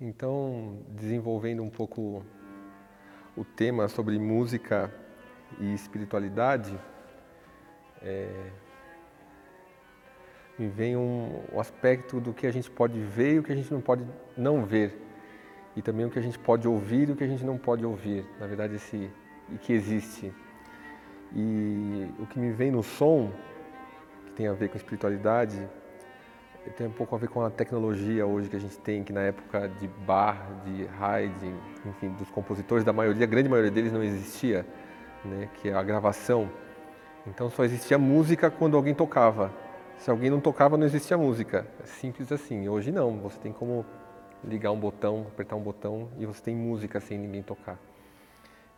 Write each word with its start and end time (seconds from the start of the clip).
Então, 0.00 0.78
desenvolvendo 0.90 1.60
um 1.60 1.68
pouco 1.68 2.24
o 3.36 3.44
tema 3.44 3.88
sobre 3.88 4.16
música 4.16 4.94
e 5.58 5.74
espiritualidade, 5.74 6.78
é, 8.00 8.50
me 10.56 10.68
vem 10.68 10.96
um, 10.96 11.42
um 11.52 11.58
aspecto 11.58 12.20
do 12.20 12.32
que 12.32 12.46
a 12.46 12.52
gente 12.52 12.70
pode 12.70 13.00
ver 13.00 13.34
e 13.34 13.38
o 13.40 13.42
que 13.42 13.50
a 13.50 13.56
gente 13.56 13.72
não 13.72 13.80
pode 13.80 14.06
não 14.36 14.64
ver. 14.64 14.96
E 15.74 15.82
também 15.82 16.06
o 16.06 16.10
que 16.10 16.18
a 16.20 16.22
gente 16.22 16.38
pode 16.38 16.68
ouvir 16.68 17.08
e 17.08 17.12
o 17.12 17.16
que 17.16 17.24
a 17.24 17.28
gente 17.28 17.44
não 17.44 17.58
pode 17.58 17.84
ouvir. 17.84 18.24
Na 18.38 18.46
verdade, 18.46 18.76
esse 18.76 19.10
e 19.52 19.58
que 19.58 19.72
existe. 19.72 20.32
E 21.34 22.08
o 22.20 22.26
que 22.26 22.38
me 22.38 22.52
vem 22.52 22.70
no 22.70 22.84
som, 22.84 23.32
que 24.26 24.32
tem 24.32 24.46
a 24.46 24.52
ver 24.52 24.68
com 24.68 24.76
espiritualidade, 24.76 25.68
tem 26.76 26.86
um 26.86 26.92
pouco 26.92 27.14
a 27.14 27.18
ver 27.18 27.28
com 27.28 27.42
a 27.42 27.50
tecnologia 27.50 28.26
hoje 28.26 28.48
que 28.48 28.56
a 28.56 28.58
gente 28.60 28.78
tem, 28.78 29.04
que 29.04 29.12
na 29.12 29.20
época 29.20 29.68
de 29.68 29.86
Bach, 29.86 30.38
de 30.64 30.88
Haydn, 31.00 31.54
enfim, 31.86 32.10
dos 32.10 32.28
compositores, 32.30 32.84
da 32.84 32.92
maioria, 32.92 33.24
a 33.24 33.26
grande 33.26 33.48
maioria 33.48 33.70
deles 33.70 33.92
não 33.92 34.02
existia, 34.02 34.66
né, 35.24 35.48
que 35.54 35.68
é 35.68 35.74
a 35.74 35.82
gravação. 35.82 36.50
Então 37.26 37.50
só 37.50 37.64
existia 37.64 37.98
música 37.98 38.50
quando 38.50 38.76
alguém 38.76 38.94
tocava. 38.94 39.52
Se 39.98 40.10
alguém 40.10 40.30
não 40.30 40.40
tocava, 40.40 40.76
não 40.76 40.86
existia 40.86 41.18
música. 41.18 41.66
É 41.82 41.86
simples 41.86 42.30
assim. 42.30 42.68
Hoje 42.68 42.92
não, 42.92 43.18
você 43.18 43.38
tem 43.38 43.52
como 43.52 43.84
ligar 44.44 44.70
um 44.70 44.78
botão, 44.78 45.26
apertar 45.28 45.56
um 45.56 45.62
botão 45.62 46.08
e 46.18 46.26
você 46.26 46.42
tem 46.42 46.56
música 46.56 47.00
sem 47.00 47.18
ninguém 47.18 47.42
tocar. 47.42 47.78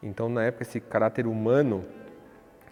Então 0.02 0.28
na 0.28 0.44
época 0.44 0.62
esse 0.62 0.80
caráter 0.80 1.26
humano 1.26 1.84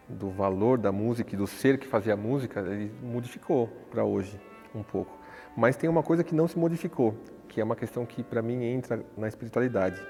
do 0.08 0.30
valor 0.30 0.78
da 0.78 0.91
música 0.91 1.34
e 1.34 1.36
do 1.36 1.47
ser 1.47 1.78
que 1.78 1.86
fazia 1.86 2.14
a 2.14 2.16
música, 2.16 2.60
ele 2.60 2.91
modificou 3.03 3.69
para 3.91 4.03
hoje 4.05 4.41
um 4.78 4.82
pouco. 4.82 5.12
Mas 5.56 5.76
tem 5.76 5.88
uma 5.90 6.02
coisa 6.02 6.22
que 6.22 6.34
não 6.34 6.46
se 6.46 6.58
modificou, 6.58 7.14
que 7.48 7.60
é 7.60 7.64
uma 7.64 7.76
questão 7.76 8.06
que 8.06 8.22
para 8.22 8.40
mim 8.40 8.64
entra 8.64 9.04
na 9.16 9.26
espiritualidade. 9.26 10.00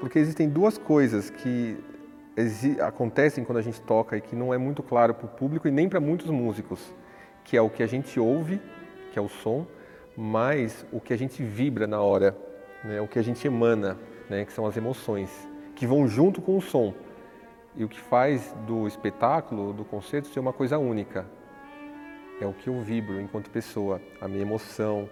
Porque 0.00 0.18
existem 0.18 0.48
duas 0.48 0.76
coisas 0.76 1.30
que 1.30 1.78
acontecem 2.80 3.44
quando 3.44 3.58
a 3.58 3.62
gente 3.62 3.80
toca 3.82 4.16
e 4.16 4.20
que 4.20 4.34
não 4.34 4.52
é 4.52 4.58
muito 4.58 4.82
claro 4.82 5.14
para 5.14 5.26
o 5.26 5.28
público 5.28 5.68
e 5.68 5.70
nem 5.70 5.88
para 5.88 6.00
muitos 6.00 6.30
músicos, 6.30 6.94
que 7.44 7.56
é 7.56 7.60
o 7.62 7.68
que 7.68 7.82
a 7.82 7.86
gente 7.86 8.18
ouve, 8.18 8.60
que 9.12 9.18
é 9.18 9.22
o 9.22 9.28
som, 9.28 9.66
mais 10.16 10.84
o 10.90 11.00
que 11.00 11.12
a 11.12 11.18
gente 11.18 11.42
vibra 11.42 11.86
na 11.86 12.00
hora, 12.00 12.36
né? 12.84 13.00
o 13.00 13.06
que 13.06 13.18
a 13.18 13.22
gente 13.22 13.46
emana, 13.46 13.98
né? 14.28 14.44
que 14.44 14.52
são 14.52 14.66
as 14.66 14.76
emoções, 14.76 15.30
que 15.74 15.86
vão 15.86 16.08
junto 16.08 16.40
com 16.40 16.56
o 16.56 16.60
som. 16.60 16.94
E 17.76 17.84
o 17.84 17.88
que 17.88 18.00
faz 18.00 18.52
do 18.66 18.88
espetáculo, 18.88 19.72
do 19.72 19.84
concerto, 19.84 20.28
ser 20.28 20.40
uma 20.40 20.52
coisa 20.52 20.78
única 20.78 21.26
é 22.44 22.46
o 22.46 22.52
que 22.52 22.68
eu 22.68 22.80
vibro 22.80 23.20
enquanto 23.20 23.50
pessoa, 23.50 24.00
a 24.20 24.26
minha 24.26 24.42
emoção, 24.42 25.08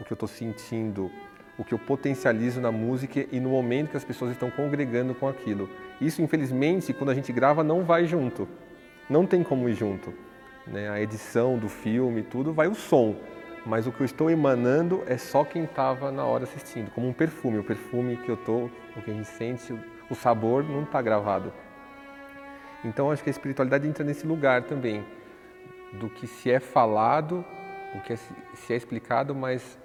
o 0.00 0.04
que 0.04 0.12
eu 0.12 0.14
estou 0.14 0.28
sentindo, 0.28 1.10
o 1.58 1.64
que 1.64 1.74
eu 1.74 1.78
potencializo 1.78 2.60
na 2.60 2.70
música 2.70 3.26
e 3.32 3.40
no 3.40 3.50
momento 3.50 3.90
que 3.90 3.96
as 3.96 4.04
pessoas 4.04 4.30
estão 4.30 4.50
congregando 4.50 5.14
com 5.14 5.28
aquilo. 5.28 5.68
Isso, 6.00 6.22
infelizmente, 6.22 6.92
quando 6.92 7.10
a 7.10 7.14
gente 7.14 7.32
grava, 7.32 7.64
não 7.64 7.84
vai 7.84 8.06
junto. 8.06 8.48
Não 9.10 9.26
tem 9.26 9.42
como 9.42 9.68
ir 9.68 9.74
junto. 9.74 10.14
Né? 10.66 10.88
A 10.88 11.00
edição 11.00 11.58
do 11.58 11.68
filme, 11.68 12.22
tudo, 12.22 12.52
vai 12.52 12.68
o 12.68 12.74
som. 12.74 13.16
Mas 13.66 13.86
o 13.86 13.92
que 13.92 14.00
eu 14.00 14.06
estou 14.06 14.30
emanando 14.30 15.02
é 15.06 15.18
só 15.18 15.44
quem 15.44 15.64
estava 15.64 16.12
na 16.12 16.24
hora 16.24 16.44
assistindo, 16.44 16.90
como 16.92 17.08
um 17.08 17.12
perfume. 17.12 17.58
O 17.58 17.64
perfume 17.64 18.16
que 18.16 18.28
eu 18.28 18.36
estou, 18.36 18.70
o 18.96 19.02
que 19.02 19.10
a 19.10 19.14
gente 19.14 19.26
sente, 19.26 19.74
o 20.08 20.14
sabor 20.14 20.62
não 20.62 20.84
está 20.84 21.02
gravado. 21.02 21.52
Então, 22.84 23.10
acho 23.10 23.24
que 23.24 23.30
a 23.30 23.32
espiritualidade 23.32 23.88
entra 23.88 24.04
nesse 24.04 24.24
lugar 24.24 24.62
também 24.62 25.04
do 25.94 26.08
que 26.08 26.26
se 26.26 26.50
é 26.50 26.60
falado, 26.60 27.44
o 27.94 28.00
que 28.00 28.12
é, 28.12 28.16
se 28.16 28.72
é 28.72 28.76
explicado, 28.76 29.34
mas 29.34 29.78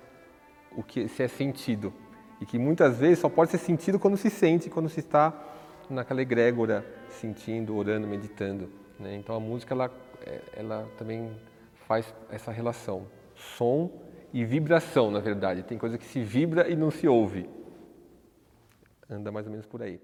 o 0.76 0.84
que 0.84 1.08
se 1.08 1.24
é 1.24 1.28
sentido. 1.28 1.94
E 2.42 2.46
que 2.46 2.58
muitas 2.60 2.98
vezes 2.98 3.20
só 3.20 3.30
pode 3.30 3.52
ser 3.52 3.58
sentido 3.58 4.00
quando 4.00 4.18
se 4.18 4.30
sente, 4.30 4.70
quando 4.70 4.90
se 4.90 5.00
está 5.00 5.34
naquela 5.90 6.22
egrégora, 6.22 6.86
sentindo, 7.10 7.76
orando, 7.76 8.08
meditando. 8.08 8.70
Né? 9.00 9.16
Então 9.16 9.36
a 9.36 9.40
música 9.40 9.74
ela, 9.74 9.92
é, 10.26 10.42
ela 10.54 10.88
também 10.98 11.32
faz 11.88 12.14
essa 12.30 12.52
relação, 12.52 13.08
som 13.36 13.92
e 14.34 14.44
vibração, 14.44 15.12
na 15.12 15.20
verdade. 15.20 15.64
Tem 15.64 15.78
coisa 15.78 15.98
que 15.98 16.06
se 16.06 16.22
vibra 16.22 16.70
e 16.70 16.76
não 16.76 16.92
se 16.92 17.08
ouve. 17.08 17.50
Anda 19.10 19.32
mais 19.32 19.46
ou 19.46 19.52
menos 19.52 19.66
por 19.66 19.82
aí. 19.82 20.02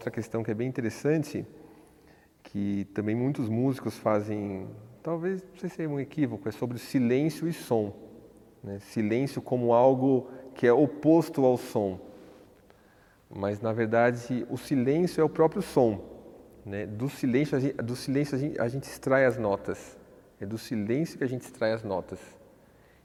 Outra 0.00 0.10
questão 0.10 0.42
que 0.42 0.50
é 0.50 0.54
bem 0.54 0.66
interessante, 0.66 1.46
que 2.42 2.86
também 2.94 3.14
muitos 3.14 3.50
músicos 3.50 3.98
fazem, 3.98 4.66
talvez 5.02 5.42
não 5.42 5.58
sei 5.58 5.68
se 5.68 5.82
é 5.82 5.86
um 5.86 6.00
equívoco, 6.00 6.48
é 6.48 6.52
sobre 6.52 6.78
silêncio 6.78 7.46
e 7.46 7.52
som. 7.52 7.94
Né? 8.64 8.78
Silêncio 8.80 9.42
como 9.42 9.74
algo 9.74 10.30
que 10.54 10.66
é 10.66 10.72
oposto 10.72 11.44
ao 11.44 11.58
som. 11.58 12.00
Mas 13.28 13.60
na 13.60 13.74
verdade 13.74 14.46
o 14.48 14.56
silêncio 14.56 15.20
é 15.20 15.24
o 15.24 15.28
próprio 15.28 15.60
som. 15.60 16.02
Né? 16.64 16.86
Do 16.86 17.10
silêncio, 17.10 17.58
a 17.58 17.60
gente, 17.60 17.74
do 17.74 17.94
silêncio 17.94 18.36
a 18.36 18.38
gente, 18.38 18.60
a 18.60 18.68
gente 18.68 18.84
extrai 18.84 19.26
as 19.26 19.36
notas. 19.36 19.98
É 20.40 20.46
do 20.46 20.56
silêncio 20.56 21.18
que 21.18 21.24
a 21.24 21.28
gente 21.28 21.42
extrai 21.42 21.72
as 21.72 21.84
notas. 21.84 22.18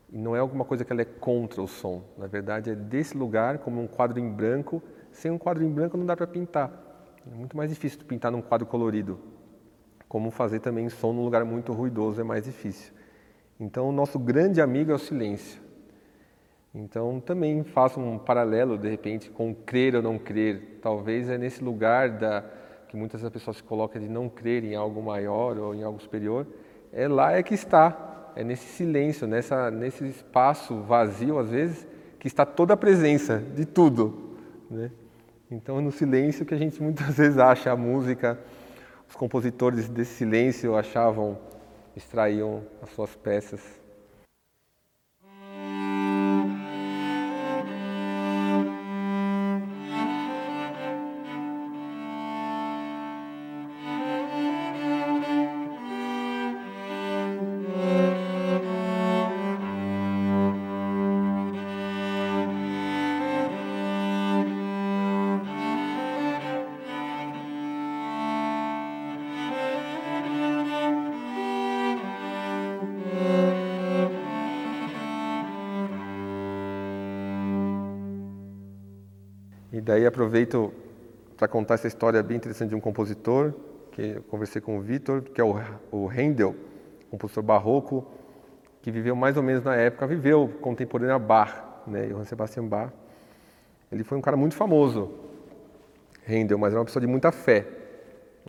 E 0.09 0.17
não 0.17 0.33
é 0.33 0.39
alguma 0.39 0.63
coisa 0.63 0.85
que 0.85 0.93
ela 0.93 1.01
é 1.01 1.05
contra 1.05 1.61
o 1.61 1.67
som. 1.67 2.03
Na 2.17 2.27
verdade, 2.27 2.69
é 2.69 2.75
desse 2.75 3.17
lugar, 3.17 3.57
como 3.57 3.81
um 3.81 3.87
quadro 3.87 4.17
em 4.17 4.29
branco. 4.29 4.81
Sem 5.11 5.31
um 5.31 5.37
quadro 5.37 5.63
em 5.63 5.69
branco 5.69 5.97
não 5.97 6.05
dá 6.05 6.15
para 6.15 6.27
pintar. 6.27 6.84
É 7.31 7.35
muito 7.35 7.57
mais 7.57 7.69
difícil 7.69 7.99
pintar 8.05 8.31
num 8.31 8.41
quadro 8.41 8.67
colorido. 8.67 9.19
Como 10.07 10.29
fazer 10.29 10.59
também 10.59 10.87
som 10.89 11.11
num 11.11 11.23
lugar 11.23 11.43
muito 11.43 11.73
ruidoso 11.73 12.21
é 12.21 12.23
mais 12.23 12.43
difícil. 12.43 12.93
Então, 13.59 13.89
o 13.89 13.91
nosso 13.91 14.19
grande 14.19 14.61
amigo 14.61 14.91
é 14.91 14.95
o 14.95 14.99
silêncio. 14.99 15.61
Então, 16.73 17.19
também 17.19 17.63
faço 17.63 17.99
um 17.99 18.19
paralelo, 18.19 18.77
de 18.77 18.89
repente, 18.89 19.29
com 19.29 19.55
crer 19.55 19.95
ou 19.95 20.01
não 20.01 20.19
crer. 20.19 20.79
Talvez 20.81 21.29
é 21.29 21.37
nesse 21.37 21.63
lugar 21.63 22.09
da, 22.09 22.43
que 22.87 22.97
muitas 22.97 23.21
das 23.21 23.31
pessoas 23.31 23.57
se 23.57 23.63
colocam 23.63 24.01
de 24.01 24.09
não 24.09 24.29
crer 24.29 24.63
em 24.63 24.75
algo 24.75 25.01
maior 25.01 25.57
ou 25.57 25.73
em 25.73 25.83
algo 25.83 25.99
superior. 26.01 26.45
É 26.91 27.07
lá 27.07 27.31
é 27.31 27.41
que 27.41 27.53
está, 27.53 28.31
é 28.35 28.43
nesse 28.43 28.65
silêncio, 28.65 29.25
nessa, 29.25 29.71
nesse 29.71 30.05
espaço 30.05 30.81
vazio, 30.81 31.39
às 31.39 31.49
vezes, 31.49 31.87
que 32.19 32.27
está 32.27 32.45
toda 32.45 32.73
a 32.73 32.77
presença 32.77 33.39
de 33.39 33.65
tudo. 33.65 34.35
Né? 34.69 34.91
Então, 35.49 35.79
no 35.79 35.91
silêncio 35.91 36.45
que 36.45 36.53
a 36.53 36.57
gente 36.57 36.81
muitas 36.81 37.15
vezes 37.17 37.37
acha 37.37 37.71
a 37.71 37.75
música, 37.75 38.39
os 39.07 39.15
compositores 39.15 39.87
desse 39.87 40.15
silêncio 40.15 40.75
achavam, 40.75 41.37
extraíam 41.95 42.63
as 42.81 42.89
suas 42.89 43.15
peças. 43.15 43.61
Daí 79.85 80.03
aproveito 80.03 80.73
para 81.37 81.47
contar 81.47 81.75
essa 81.75 81.87
história 81.87 82.23
bem 82.23 82.37
interessante 82.37 82.69
de 82.69 82.75
um 82.75 82.79
compositor, 82.79 83.53
que 83.91 84.15
eu 84.15 84.23
conversei 84.23 84.59
com 84.59 84.79
o 84.79 84.81
Vitor, 84.81 85.21
que 85.21 85.39
é 85.39 85.43
o, 85.43 85.55
o 85.91 86.09
Handel, 86.09 86.55
compositor 87.11 87.43
barroco, 87.43 88.03
que 88.81 88.89
viveu 88.89 89.15
mais 89.15 89.37
ou 89.37 89.43
menos 89.43 89.63
na 89.63 89.75
época, 89.75 90.07
viveu 90.07 90.49
contemporâneo 90.59 91.13
a 91.13 91.19
Bach, 91.19 91.53
né, 91.85 92.07
Johann 92.07 92.25
Sebastian 92.25 92.65
Bach. 92.65 92.91
Ele 93.91 94.03
foi 94.03 94.17
um 94.17 94.21
cara 94.21 94.35
muito 94.35 94.55
famoso, 94.55 95.11
Handel, 96.27 96.57
mas 96.57 96.73
era 96.73 96.79
uma 96.79 96.85
pessoa 96.85 97.01
de 97.01 97.07
muita 97.07 97.31
fé, 97.31 97.67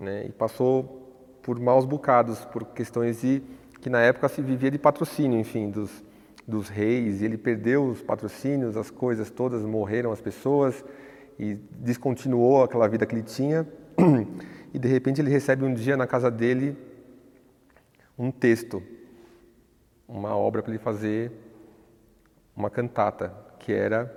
né? 0.01 0.25
E 0.27 0.33
passou 0.33 1.13
por 1.43 1.61
maus 1.61 1.85
bocados, 1.85 2.47
por 2.47 2.65
questões 2.65 3.21
de 3.21 3.43
que 3.83 3.91
na 3.91 4.01
época 4.01 4.27
se 4.29 4.41
vivia 4.41 4.71
de 4.71 4.79
patrocínio, 4.79 5.39
enfim, 5.39 5.69
dos, 5.69 6.03
dos 6.49 6.71
reis. 6.71 7.21
E 7.21 7.27
ele 7.27 7.37
perdeu 7.37 7.85
os 7.85 8.01
patrocínios, 8.01 8.75
as 8.75 8.91
coisas 8.91 9.31
todas, 9.31 9.61
morreram 9.63 10.11
as 10.11 10.21
pessoas 10.21 10.83
e 11.39 11.55
descontinuou 11.55 12.63
aquela 12.63 12.89
vida 12.89 13.07
que 13.07 13.15
ele 13.15 13.23
tinha. 13.23 13.67
E 14.75 14.79
de 14.79 14.89
repente 14.89 15.23
ele 15.23 15.31
recebe 15.31 15.65
um 15.65 15.73
dia 15.73 15.97
na 15.97 16.07
casa 16.07 16.31
dele 16.31 16.77
um 18.19 18.31
texto, 18.31 18.83
uma 20.07 20.37
obra 20.37 20.63
para 20.63 20.71
ele 20.71 20.79
fazer 20.79 21.33
uma 22.55 22.69
cantata, 22.69 23.35
que 23.59 23.73
era 23.73 24.13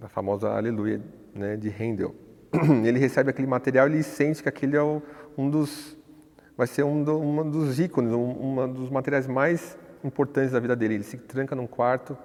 a 0.00 0.08
famosa 0.08 0.48
Aleluia 0.48 1.02
né, 1.34 1.54
de 1.58 1.68
Handel. 1.68 2.14
Ele 2.82 2.98
recebe 2.98 3.28
aquele 3.28 3.46
material 3.46 3.88
e 3.88 3.92
ele 3.92 4.02
sente 4.02 4.42
que 4.42 4.48
aquele 4.48 4.76
é 4.76 4.82
um 5.36 5.50
dos 5.50 5.98
vai 6.56 6.66
ser 6.66 6.82
um, 6.82 7.02
do, 7.02 7.18
um 7.18 7.50
dos 7.50 7.78
ícones, 7.78 8.12
um, 8.12 8.60
um 8.60 8.72
dos 8.72 8.90
materiais 8.90 9.26
mais 9.26 9.76
importantes 10.04 10.52
da 10.52 10.60
vida 10.60 10.76
dele. 10.76 10.94
Ele 10.94 11.04
se 11.04 11.16
tranca 11.16 11.54
num 11.54 11.66
quarto 11.66 12.16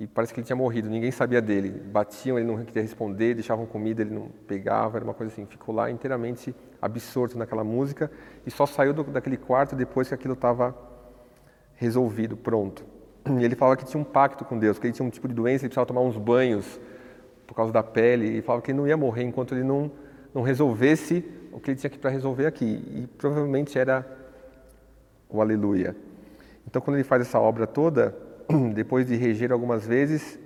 e 0.00 0.06
parece 0.06 0.32
que 0.32 0.40
ele 0.40 0.46
tinha 0.46 0.56
morrido, 0.56 0.88
ninguém 0.88 1.10
sabia 1.10 1.42
dele. 1.42 1.68
Batiam, 1.68 2.38
ele 2.38 2.46
não 2.46 2.64
queria 2.64 2.80
responder, 2.80 3.34
deixavam 3.34 3.66
comida, 3.66 4.00
ele 4.00 4.14
não 4.14 4.28
pegava, 4.46 4.96
era 4.96 5.04
uma 5.04 5.12
coisa 5.12 5.30
assim. 5.30 5.44
Ficou 5.44 5.74
lá 5.74 5.90
inteiramente 5.90 6.54
absorto 6.80 7.36
naquela 7.36 7.62
música 7.62 8.10
e 8.46 8.50
só 8.50 8.64
saiu 8.64 8.94
do, 8.94 9.04
daquele 9.04 9.36
quarto 9.36 9.76
depois 9.76 10.08
que 10.08 10.14
aquilo 10.14 10.32
estava 10.32 10.74
resolvido, 11.74 12.34
pronto. 12.34 12.82
E 13.38 13.44
ele 13.44 13.54
falava 13.54 13.76
que 13.76 13.84
tinha 13.84 14.00
um 14.00 14.04
pacto 14.04 14.42
com 14.42 14.58
Deus, 14.58 14.78
que 14.78 14.86
ele 14.86 14.94
tinha 14.94 15.06
um 15.06 15.10
tipo 15.10 15.28
de 15.28 15.34
doença, 15.34 15.66
ele 15.66 15.68
precisava 15.68 15.84
tomar 15.84 16.00
uns 16.00 16.16
banhos 16.16 16.80
por 17.46 17.54
causa 17.54 17.70
da 17.70 17.82
pele, 17.82 18.38
e 18.38 18.40
falava 18.40 18.62
que 18.62 18.70
ele 18.70 18.78
não 18.78 18.88
ia 18.88 18.96
morrer 18.96 19.24
enquanto 19.24 19.54
ele 19.54 19.64
não, 19.64 19.92
não 20.32 20.40
resolvesse 20.40 21.22
o 21.52 21.60
que 21.60 21.72
ele 21.72 21.78
tinha 21.78 21.90
para 21.90 22.08
resolver 22.08 22.46
aqui. 22.46 22.64
E 22.64 23.06
provavelmente 23.18 23.78
era 23.78 24.06
o 25.28 25.42
Aleluia. 25.42 25.94
Então, 26.66 26.80
quando 26.80 26.96
ele 26.96 27.04
faz 27.04 27.20
essa 27.20 27.38
obra 27.38 27.66
toda, 27.66 28.29
depois 28.74 29.06
de 29.06 29.16
reger 29.16 29.52
algumas 29.52 29.86
vezes 29.86 30.38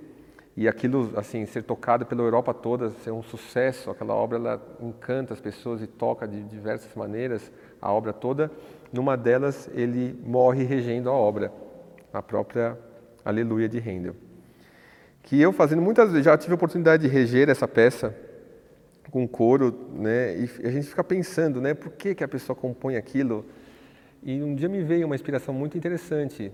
e 0.57 0.67
aquilo 0.67 1.11
assim 1.17 1.45
ser 1.45 1.63
tocado 1.63 2.05
pela 2.05 2.21
Europa 2.21 2.53
toda, 2.53 2.89
ser 3.03 3.11
um 3.11 3.21
sucesso, 3.21 3.89
aquela 3.89 4.13
obra 4.13 4.37
ela 4.37 4.77
encanta 4.81 5.33
as 5.33 5.41
pessoas 5.41 5.81
e 5.81 5.87
toca 5.87 6.27
de 6.27 6.41
diversas 6.43 6.93
maneiras 6.95 7.51
a 7.81 7.91
obra 7.91 8.13
toda. 8.13 8.49
Numa 8.91 9.17
delas 9.17 9.69
ele 9.73 10.17
morre 10.23 10.63
regendo 10.63 11.09
a 11.09 11.13
obra, 11.13 11.51
a 12.13 12.21
própria 12.21 12.77
Aleluia 13.23 13.67
de 13.67 13.79
Handel. 13.79 14.15
Que 15.23 15.41
eu 15.41 15.51
fazendo 15.51 15.81
muitas 15.81 16.09
vezes 16.09 16.23
já 16.23 16.37
tive 16.37 16.53
a 16.53 16.55
oportunidade 16.55 17.03
de 17.03 17.09
reger 17.09 17.49
essa 17.49 17.67
peça 17.67 18.15
com 19.11 19.27
coro, 19.27 19.89
né? 19.93 20.37
E 20.37 20.49
a 20.67 20.69
gente 20.69 20.87
fica 20.87 21.03
pensando, 21.03 21.59
né? 21.59 21.73
Por 21.73 21.91
que 21.91 22.13
que 22.13 22.23
a 22.23 22.27
pessoa 22.27 22.55
compõe 22.55 22.95
aquilo? 22.95 23.45
E 24.23 24.41
um 24.41 24.55
dia 24.55 24.69
me 24.69 24.83
veio 24.83 25.05
uma 25.05 25.15
inspiração 25.15 25.53
muito 25.53 25.77
interessante 25.77 26.51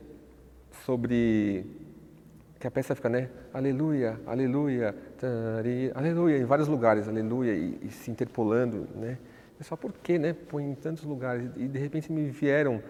sobre 0.86 1.66
que 2.60 2.68
a 2.68 2.72
peça 2.72 2.94
fica, 2.94 3.10
né? 3.10 3.30
Aleluia, 3.54 4.20
aleluia, 4.26 4.96
tari, 5.20 5.92
aleluia, 5.96 6.38
em 6.38 6.46
vários 6.46 6.68
lugares, 6.68 7.08
aleluia, 7.08 7.54
e, 7.54 7.80
e, 7.82 7.90
se 7.90 8.12
interpolando, 8.12 8.88
né? 8.96 9.18
É 9.60 9.64
só 9.64 9.76
por 9.76 9.92
que, 9.94 10.20
né? 10.20 10.34
Põe 10.34 10.66
em 10.66 10.76
tantos 10.76 11.04
lugares. 11.04 11.50
E 11.56 11.68
de 11.68 11.80
repente 11.80 12.12
me 12.12 12.30
vieram 12.30 12.82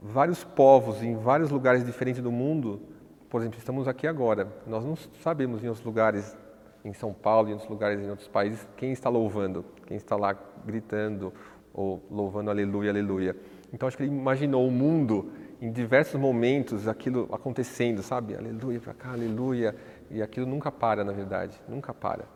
vários 0.00 0.44
povos 0.44 1.02
em 1.02 1.16
vários 1.16 1.50
lugares 1.50 1.84
diferentes 1.84 2.22
do 2.22 2.30
mundo. 2.30 2.80
Por 3.28 3.40
exemplo, 3.40 3.58
estamos 3.58 3.88
aqui 3.88 4.06
agora. 4.06 4.46
Nós 4.66 4.84
não 4.84 4.96
sabemos 5.22 5.64
em 5.64 5.68
outros 5.68 5.84
lugares, 5.84 6.36
em 6.84 6.92
São 6.92 7.12
Paulo, 7.12 7.48
em 7.48 7.52
outros 7.52 7.70
lugares, 7.70 8.00
em 8.00 8.10
outros 8.10 8.28
países, 8.28 8.66
quem 8.76 8.92
está 8.92 9.08
louvando, 9.08 9.64
quem 9.86 9.96
está 9.96 10.14
lá 10.14 10.38
gritando 10.64 11.32
ou 11.72 12.00
louvando 12.10 12.50
aleluia, 12.50 12.90
aleluia. 12.90 13.36
Então 13.72 13.88
acho 13.88 13.96
que 13.96 14.04
ele 14.04 14.12
imaginou 14.12 14.68
o 14.68 14.70
mundo 14.70 15.32
em 15.64 15.72
diversos 15.72 16.20
momentos 16.20 16.86
aquilo 16.86 17.26
acontecendo, 17.32 18.02
sabe? 18.02 18.36
Aleluia 18.36 18.78
para 18.78 18.92
cá, 18.92 19.12
aleluia. 19.12 19.74
E 20.10 20.20
aquilo 20.20 20.44
nunca 20.44 20.70
para, 20.70 21.02
na 21.02 21.12
verdade, 21.12 21.58
nunca 21.66 21.94
para. 21.94 22.26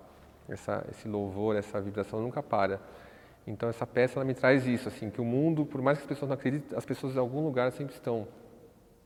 Essa, 0.49 0.83
esse 0.91 1.07
louvor, 1.07 1.55
essa 1.55 1.79
vibração 1.79 2.23
nunca 2.23 2.43
para. 2.43 2.81
Então 3.47 3.69
essa 3.69 3.87
peça 3.87 4.19
ela 4.19 4.25
me 4.25 4.33
traz 4.33 4.67
isso, 4.67 4.89
assim, 4.89 5.11
que 5.11 5.21
o 5.21 5.27
mundo, 5.27 5.67
por 5.67 5.83
mais 5.83 5.99
que 5.99 6.05
as 6.05 6.09
pessoas 6.09 6.31
não 6.31 6.37
acreditem, 6.37 6.79
as 6.79 6.87
pessoas 6.87 7.17
em 7.17 7.19
algum 7.19 7.45
lugar 7.45 7.71
sempre 7.71 7.93
estão 7.93 8.27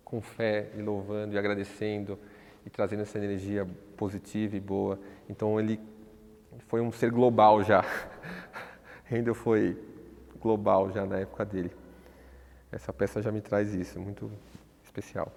com 0.04 0.22
fé 0.22 0.70
e 0.76 0.80
louvando 0.80 1.34
e 1.34 1.38
agradecendo 1.38 2.16
e 2.64 2.70
trazendo 2.70 3.02
essa 3.02 3.18
energia 3.18 3.66
positiva 3.96 4.56
e 4.56 4.60
boa. 4.60 5.00
Então 5.28 5.58
ele 5.58 5.80
foi 6.68 6.80
um 6.80 6.92
ser 6.92 7.10
global 7.10 7.64
já. 7.64 7.84
Handel 9.10 9.34
foi 9.34 9.76
global 10.40 10.92
já 10.92 11.04
na 11.04 11.18
época 11.18 11.44
dele. 11.44 11.81
Essa 12.72 12.92
peça 12.92 13.20
já 13.20 13.30
me 13.30 13.42
traz 13.42 13.74
isso, 13.74 14.00
muito 14.00 14.32
especial. 14.82 15.30